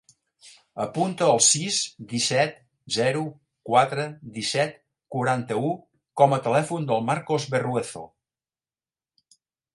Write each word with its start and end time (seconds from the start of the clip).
Apunta 0.83 1.25
el 1.33 1.41
sis, 1.47 1.75
disset, 2.13 2.57
zero, 2.95 3.21
quatre, 3.71 4.07
disset, 4.39 4.75
quaranta-u 5.17 5.71
com 6.23 6.35
a 6.39 6.41
telèfon 6.49 6.91
del 6.91 7.07
Marcos 7.13 7.47
Berruezo. 7.55 8.05